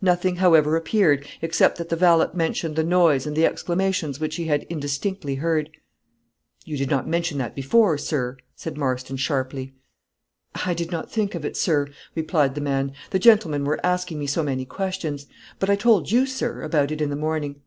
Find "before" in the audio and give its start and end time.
7.54-7.98